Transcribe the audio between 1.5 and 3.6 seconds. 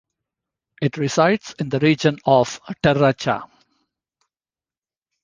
in the region of Terra Cha.